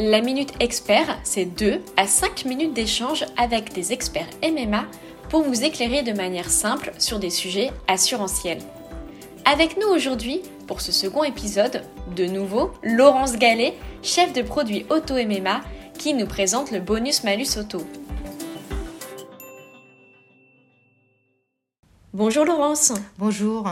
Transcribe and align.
La 0.00 0.20
Minute 0.20 0.52
Expert, 0.60 1.18
c'est 1.24 1.44
2 1.44 1.80
à 1.96 2.06
5 2.06 2.44
minutes 2.44 2.72
d'échange 2.72 3.26
avec 3.36 3.72
des 3.72 3.92
experts 3.92 4.28
MMA 4.44 4.84
pour 5.28 5.42
vous 5.42 5.64
éclairer 5.64 6.04
de 6.04 6.12
manière 6.12 6.50
simple 6.50 6.92
sur 6.98 7.18
des 7.18 7.30
sujets 7.30 7.72
assurantiels. 7.88 8.62
Avec 9.44 9.76
nous 9.76 9.88
aujourd'hui, 9.88 10.42
pour 10.68 10.82
ce 10.82 10.92
second 10.92 11.24
épisode, 11.24 11.82
de 12.14 12.26
nouveau, 12.26 12.70
Laurence 12.84 13.38
Gallet, 13.38 13.74
chef 14.04 14.32
de 14.32 14.42
produit 14.42 14.86
Auto 14.88 15.14
MMA, 15.14 15.62
qui 15.98 16.14
nous 16.14 16.26
présente 16.26 16.70
le 16.70 16.78
bonus 16.78 17.24
Malus 17.24 17.58
Auto. 17.58 17.84
Bonjour 22.14 22.44
Laurence. 22.44 22.92
Bonjour. 23.18 23.68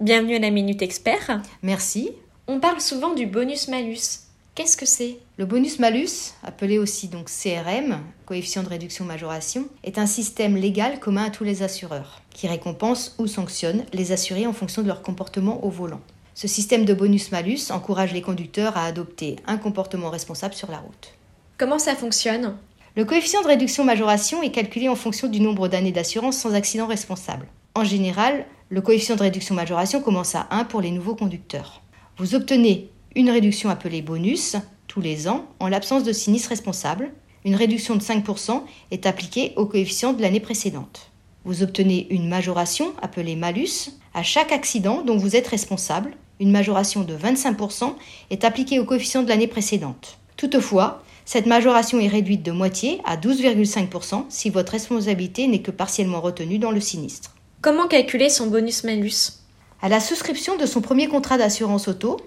Bienvenue 0.00 0.36
à 0.36 0.40
la 0.40 0.50
Minute 0.50 0.82
Expert. 0.82 1.40
Merci. 1.62 2.10
On 2.46 2.60
parle 2.60 2.82
souvent 2.82 3.14
du 3.14 3.26
bonus 3.26 3.68
malus. 3.68 4.31
Qu'est-ce 4.54 4.76
que 4.76 4.84
c'est? 4.84 5.16
Le 5.38 5.46
bonus-malus, 5.46 6.34
appelé 6.42 6.78
aussi 6.78 7.08
donc 7.08 7.30
CRM, 7.30 8.00
coefficient 8.26 8.62
de 8.62 8.68
réduction-majoration, 8.68 9.66
est 9.82 9.96
un 9.96 10.04
système 10.04 10.58
légal 10.58 11.00
commun 11.00 11.24
à 11.24 11.30
tous 11.30 11.42
les 11.42 11.62
assureurs, 11.62 12.20
qui 12.28 12.48
récompense 12.48 13.14
ou 13.18 13.26
sanctionne 13.26 13.86
les 13.94 14.12
assurés 14.12 14.46
en 14.46 14.52
fonction 14.52 14.82
de 14.82 14.88
leur 14.88 15.00
comportement 15.00 15.64
au 15.64 15.70
volant. 15.70 16.02
Ce 16.34 16.48
système 16.48 16.84
de 16.84 16.92
bonus-malus 16.92 17.70
encourage 17.70 18.12
les 18.12 18.20
conducteurs 18.20 18.76
à 18.76 18.84
adopter 18.84 19.36
un 19.46 19.56
comportement 19.56 20.10
responsable 20.10 20.52
sur 20.52 20.70
la 20.70 20.80
route. 20.80 21.14
Comment 21.56 21.78
ça 21.78 21.96
fonctionne? 21.96 22.54
Le 22.94 23.06
coefficient 23.06 23.40
de 23.40 23.48
réduction-majoration 23.48 24.42
est 24.42 24.52
calculé 24.52 24.90
en 24.90 24.96
fonction 24.96 25.28
du 25.28 25.40
nombre 25.40 25.68
d'années 25.68 25.92
d'assurance 25.92 26.36
sans 26.36 26.52
accident 26.52 26.86
responsable. 26.86 27.46
En 27.74 27.84
général, 27.84 28.44
le 28.68 28.82
coefficient 28.82 29.16
de 29.16 29.22
réduction-majoration 29.22 30.02
commence 30.02 30.34
à 30.34 30.46
1 30.50 30.64
pour 30.64 30.82
les 30.82 30.90
nouveaux 30.90 31.14
conducteurs. 31.14 31.80
Vous 32.18 32.34
obtenez 32.34 32.90
une 33.14 33.30
réduction 33.30 33.68
appelée 33.70 34.02
bonus 34.02 34.56
tous 34.88 35.00
les 35.00 35.28
ans 35.28 35.46
en 35.60 35.68
l'absence 35.68 36.04
de 36.04 36.12
sinistre 36.12 36.50
responsable. 36.50 37.12
Une 37.44 37.56
réduction 37.56 37.96
de 37.96 38.02
5% 38.02 38.62
est 38.90 39.06
appliquée 39.06 39.52
au 39.56 39.66
coefficient 39.66 40.12
de 40.12 40.22
l'année 40.22 40.40
précédente. 40.40 41.10
Vous 41.44 41.62
obtenez 41.62 42.06
une 42.10 42.28
majoration 42.28 42.92
appelée 43.02 43.34
malus 43.34 43.90
à 44.14 44.22
chaque 44.22 44.52
accident 44.52 45.02
dont 45.02 45.16
vous 45.16 45.34
êtes 45.34 45.48
responsable. 45.48 46.12
Une 46.40 46.52
majoration 46.52 47.02
de 47.02 47.16
25% 47.16 47.94
est 48.30 48.44
appliquée 48.44 48.78
au 48.78 48.84
coefficient 48.84 49.22
de 49.22 49.28
l'année 49.28 49.48
précédente. 49.48 50.18
Toutefois, 50.36 51.02
cette 51.24 51.46
majoration 51.46 52.00
est 52.00 52.08
réduite 52.08 52.42
de 52.42 52.52
moitié 52.52 53.00
à 53.04 53.16
12,5% 53.16 54.24
si 54.28 54.50
votre 54.50 54.72
responsabilité 54.72 55.46
n'est 55.46 55.62
que 55.62 55.70
partiellement 55.70 56.20
retenue 56.20 56.58
dans 56.58 56.70
le 56.70 56.80
sinistre. 56.80 57.34
Comment 57.60 57.86
calculer 57.86 58.28
son 58.28 58.48
bonus-malus 58.48 59.40
À 59.80 59.88
la 59.88 60.00
souscription 60.00 60.56
de 60.56 60.66
son 60.66 60.80
premier 60.80 61.08
contrat 61.08 61.38
d'assurance 61.38 61.88
auto, 61.88 62.18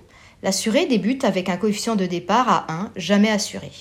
L'assuré 0.43 0.85
débute 0.85 1.23
avec 1.23 1.49
un 1.49 1.57
coefficient 1.57 1.95
de 1.95 2.05
départ 2.05 2.49
à 2.49 2.71
1, 2.71 2.91
jamais 2.95 3.31
assuré. 3.31 3.71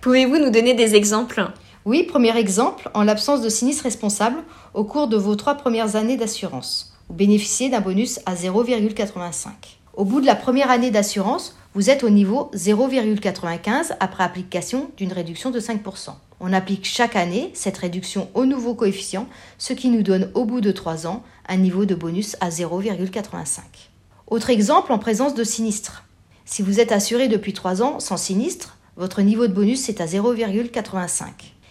Pouvez-vous 0.00 0.38
nous 0.38 0.50
donner 0.50 0.74
des 0.74 0.94
exemples? 0.94 1.50
Oui, 1.84 2.02
premier 2.04 2.36
exemple, 2.36 2.90
en 2.94 3.02
l'absence 3.02 3.42
de 3.42 3.48
sinistre 3.48 3.84
responsable, 3.84 4.42
au 4.74 4.84
cours 4.84 5.08
de 5.08 5.16
vos 5.16 5.36
trois 5.36 5.54
premières 5.54 5.96
années 5.96 6.16
d'assurance, 6.16 6.94
vous 7.08 7.14
bénéficiez 7.14 7.68
d'un 7.68 7.80
bonus 7.80 8.20
à 8.26 8.34
0,85. 8.34 9.48
Au 9.94 10.04
bout 10.04 10.20
de 10.20 10.26
la 10.26 10.36
première 10.36 10.70
année 10.70 10.90
d'assurance, 10.90 11.56
vous 11.74 11.90
êtes 11.90 12.04
au 12.04 12.10
niveau 12.10 12.50
0,95 12.54 13.96
après 14.00 14.24
application 14.24 14.90
d'une 14.96 15.12
réduction 15.12 15.50
de 15.50 15.60
5%. 15.60 16.10
On 16.40 16.52
applique 16.52 16.86
chaque 16.86 17.16
année 17.16 17.50
cette 17.54 17.78
réduction 17.78 18.28
au 18.34 18.46
nouveau 18.46 18.74
coefficient, 18.74 19.26
ce 19.58 19.72
qui 19.72 19.88
nous 19.88 20.02
donne 20.02 20.30
au 20.34 20.44
bout 20.44 20.60
de 20.60 20.72
3 20.72 21.06
ans 21.06 21.22
un 21.48 21.56
niveau 21.56 21.84
de 21.84 21.94
bonus 21.94 22.36
à 22.40 22.48
0,85. 22.48 23.89
Autre 24.30 24.50
exemple 24.50 24.92
en 24.92 24.98
présence 24.98 25.34
de 25.34 25.42
sinistre. 25.42 26.04
Si 26.44 26.62
vous 26.62 26.78
êtes 26.78 26.92
assuré 26.92 27.26
depuis 27.26 27.52
3 27.52 27.82
ans 27.82 27.98
sans 27.98 28.16
sinistre, 28.16 28.78
votre 28.96 29.22
niveau 29.22 29.48
de 29.48 29.52
bonus 29.52 29.88
est 29.88 30.00
à 30.00 30.06
0,85. 30.06 31.26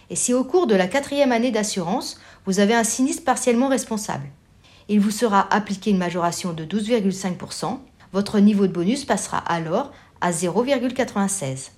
Et 0.09 0.17
si 0.17 0.33
au 0.33 0.43
cours 0.43 0.67
de 0.67 0.75
la 0.75 0.87
quatrième 0.87 1.31
année 1.31 1.51
d'assurance, 1.51 2.19
vous 2.45 2.59
avez 2.59 2.73
un 2.73 2.83
sinistre 2.83 3.23
partiellement 3.23 3.69
responsable, 3.69 4.27
il 4.89 4.99
vous 4.99 5.11
sera 5.11 5.47
appliqué 5.53 5.91
une 5.91 5.99
majoration 5.99 6.51
de 6.51 6.65
12,5%, 6.65 7.77
votre 8.11 8.39
niveau 8.39 8.67
de 8.67 8.73
bonus 8.73 9.05
passera 9.05 9.37
alors 9.37 9.93
à 10.19 10.31
0,96. 10.31 11.69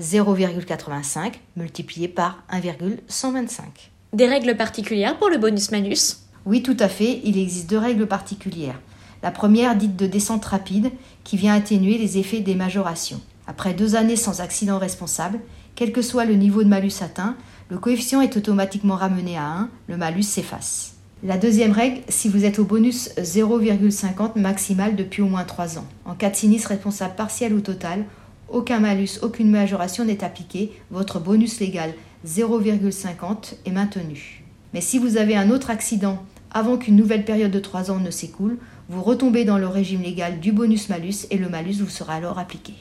0,85 0.00 1.34
multiplié 1.56 2.08
par 2.08 2.42
1,125. 2.48 3.90
Des 4.14 4.26
règles 4.26 4.56
particulières 4.56 5.18
pour 5.18 5.28
le 5.28 5.36
bonus-malus? 5.36 6.16
Oui, 6.46 6.62
tout 6.62 6.76
à 6.78 6.88
fait, 6.88 7.20
il 7.24 7.36
existe 7.36 7.68
deux 7.68 7.76
règles 7.76 8.06
particulières. 8.06 8.80
La 9.22 9.30
première 9.30 9.76
dite 9.76 9.96
de 9.96 10.06
descente 10.06 10.44
rapide 10.46 10.90
qui 11.24 11.36
vient 11.36 11.54
atténuer 11.54 11.98
les 11.98 12.16
effets 12.16 12.40
des 12.40 12.54
majorations. 12.54 13.20
Après 13.46 13.74
deux 13.74 13.94
années 13.96 14.16
sans 14.16 14.40
accident 14.40 14.78
responsable, 14.78 15.40
quel 15.74 15.92
que 15.92 16.02
soit 16.02 16.24
le 16.24 16.34
niveau 16.34 16.62
de 16.62 16.68
malus 16.68 17.02
atteint, 17.02 17.36
le 17.68 17.78
coefficient 17.78 18.22
est 18.22 18.36
automatiquement 18.36 18.96
ramené 18.96 19.36
à 19.36 19.44
1, 19.44 19.68
le 19.88 19.96
malus 19.96 20.22
s'efface. 20.22 20.94
La 21.22 21.36
deuxième 21.36 21.72
règle, 21.72 22.00
si 22.08 22.30
vous 22.30 22.46
êtes 22.46 22.58
au 22.58 22.64
bonus 22.64 23.10
0,50 23.18 24.40
maximal 24.40 24.96
depuis 24.96 25.20
au 25.20 25.28
moins 25.28 25.44
3 25.44 25.78
ans. 25.78 25.86
En 26.06 26.14
cas 26.14 26.30
de 26.30 26.36
sinistre 26.36 26.70
responsable 26.70 27.14
partiel 27.14 27.52
ou 27.52 27.60
total, 27.60 28.06
aucun 28.48 28.80
malus, 28.80 29.18
aucune 29.20 29.50
majoration 29.50 30.06
n'est 30.06 30.24
appliquée, 30.24 30.72
votre 30.90 31.20
bonus 31.20 31.60
légal 31.60 31.92
0,50 32.26 33.56
est 33.66 33.70
maintenu. 33.70 34.44
Mais 34.72 34.80
si 34.80 34.98
vous 34.98 35.18
avez 35.18 35.36
un 35.36 35.50
autre 35.50 35.68
accident 35.68 36.24
avant 36.50 36.78
qu'une 36.78 36.96
nouvelle 36.96 37.24
période 37.24 37.50
de 37.50 37.60
3 37.60 37.90
ans 37.90 38.00
ne 38.00 38.10
s'écoule, 38.10 38.58
vous 38.90 39.04
retombez 39.04 39.44
dans 39.44 39.56
le 39.56 39.68
régime 39.68 40.02
légal 40.02 40.40
du 40.40 40.50
bonus-malus 40.50 41.28
et 41.30 41.38
le 41.38 41.48
malus 41.48 41.74
vous 41.74 41.88
sera 41.88 42.14
alors 42.14 42.40
appliqué. 42.40 42.72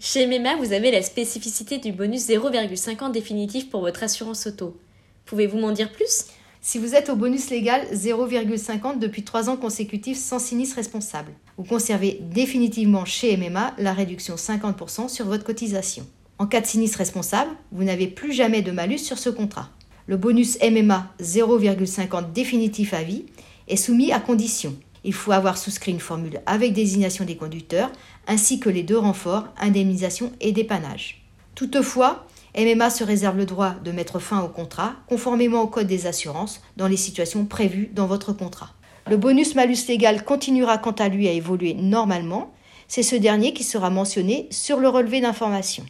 Chez 0.00 0.26
MEMA, 0.26 0.56
vous 0.56 0.72
avez 0.72 0.90
la 0.90 1.02
spécificité 1.02 1.76
du 1.76 1.92
bonus 1.92 2.26
0,50 2.26 3.12
définitif 3.12 3.68
pour 3.68 3.82
votre 3.82 4.02
assurance 4.02 4.46
auto. 4.46 4.78
Pouvez-vous 5.26 5.58
m'en 5.58 5.72
dire 5.72 5.92
plus? 5.92 6.24
Si 6.62 6.78
vous 6.78 6.94
êtes 6.94 7.10
au 7.10 7.16
bonus 7.16 7.50
légal 7.50 7.82
0,50 7.92 8.98
depuis 8.98 9.24
3 9.24 9.50
ans 9.50 9.58
consécutifs 9.58 10.16
sans 10.16 10.38
sinistre 10.38 10.76
responsable, 10.76 11.32
vous 11.58 11.64
conservez 11.64 12.18
définitivement 12.22 13.04
chez 13.04 13.36
MMA 13.36 13.74
la 13.76 13.92
réduction 13.92 14.36
50% 14.36 15.10
sur 15.10 15.26
votre 15.26 15.44
cotisation. 15.44 16.06
En 16.38 16.46
cas 16.46 16.62
de 16.62 16.66
sinistre 16.66 16.96
responsable, 16.96 17.50
vous 17.72 17.84
n'avez 17.84 18.06
plus 18.06 18.32
jamais 18.32 18.62
de 18.62 18.72
malus 18.72 19.00
sur 19.00 19.18
ce 19.18 19.28
contrat. 19.28 19.68
Le 20.06 20.16
bonus 20.16 20.56
MMA 20.62 21.12
0,50 21.20 22.32
définitif 22.32 22.94
à 22.94 23.02
vie 23.02 23.26
est 23.68 23.76
soumis 23.76 24.12
à 24.12 24.18
conditions 24.18 24.74
il 25.08 25.14
faut 25.14 25.32
avoir 25.32 25.56
souscrit 25.56 25.90
une 25.90 26.00
formule 26.00 26.42
avec 26.44 26.74
désignation 26.74 27.24
des 27.24 27.36
conducteurs, 27.36 27.90
ainsi 28.26 28.60
que 28.60 28.68
les 28.68 28.82
deux 28.82 28.98
renforts, 28.98 29.48
indemnisation 29.58 30.32
et 30.42 30.52
dépannage. 30.52 31.24
Toutefois, 31.54 32.26
MMA 32.54 32.90
se 32.90 33.04
réserve 33.04 33.38
le 33.38 33.46
droit 33.46 33.74
de 33.82 33.90
mettre 33.90 34.18
fin 34.18 34.42
au 34.42 34.48
contrat, 34.48 34.96
conformément 35.08 35.62
au 35.62 35.66
Code 35.66 35.86
des 35.86 36.06
assurances, 36.06 36.60
dans 36.76 36.88
les 36.88 36.98
situations 36.98 37.46
prévues 37.46 37.90
dans 37.94 38.06
votre 38.06 38.34
contrat. 38.34 38.74
Le 39.08 39.16
bonus-malus 39.16 39.86
légal 39.88 40.24
continuera 40.26 40.76
quant 40.76 40.90
à 40.90 41.08
lui 41.08 41.26
à 41.26 41.32
évoluer 41.32 41.72
normalement. 41.72 42.52
C'est 42.86 43.02
ce 43.02 43.16
dernier 43.16 43.54
qui 43.54 43.64
sera 43.64 43.88
mentionné 43.88 44.46
sur 44.50 44.78
le 44.78 44.90
relevé 44.90 45.22
d'information. 45.22 45.86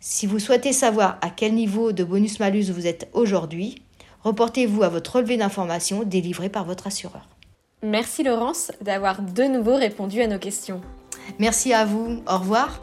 Si 0.00 0.24
vous 0.24 0.38
souhaitez 0.38 0.72
savoir 0.72 1.18
à 1.20 1.28
quel 1.28 1.52
niveau 1.52 1.92
de 1.92 2.02
bonus-malus 2.02 2.70
vous 2.70 2.86
êtes 2.86 3.10
aujourd'hui, 3.12 3.82
reportez-vous 4.22 4.84
à 4.84 4.88
votre 4.88 5.16
relevé 5.16 5.36
d'information 5.36 6.02
délivré 6.02 6.48
par 6.48 6.64
votre 6.64 6.86
assureur. 6.86 7.28
Merci 7.84 8.22
Laurence 8.22 8.72
d'avoir 8.80 9.20
de 9.20 9.42
nouveau 9.42 9.76
répondu 9.76 10.22
à 10.22 10.26
nos 10.26 10.38
questions. 10.38 10.80
Merci 11.38 11.74
à 11.74 11.84
vous. 11.84 12.22
Au 12.26 12.38
revoir. 12.38 12.80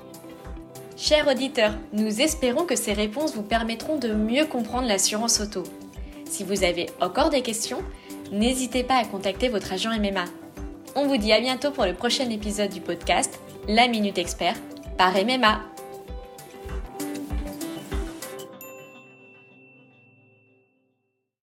Chers 0.95 1.27
auditeurs, 1.27 1.73
nous 1.91 2.21
espérons 2.21 2.65
que 2.65 2.75
ces 2.75 2.93
réponses 2.93 3.33
vous 3.33 3.41
permettront 3.41 3.97
de 3.97 4.13
mieux 4.13 4.45
comprendre 4.45 4.87
l'assurance 4.87 5.41
auto. 5.41 5.63
Si 6.25 6.43
vous 6.43 6.63
avez 6.63 6.85
encore 7.01 7.31
des 7.31 7.41
questions, 7.41 7.79
n'hésitez 8.31 8.83
pas 8.83 8.97
à 8.97 9.05
contacter 9.05 9.49
votre 9.49 9.73
agent 9.73 9.89
MMA. 9.89 10.25
On 10.95 11.07
vous 11.07 11.17
dit 11.17 11.33
à 11.33 11.39
bientôt 11.39 11.71
pour 11.71 11.85
le 11.85 11.95
prochain 11.95 12.29
épisode 12.29 12.69
du 12.69 12.79
podcast 12.79 13.39
La 13.67 13.87
Minute 13.87 14.19
Expert 14.19 14.55
par 14.99 15.13
MMA. 15.13 15.70